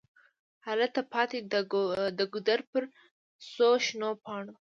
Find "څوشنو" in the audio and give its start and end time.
3.53-4.09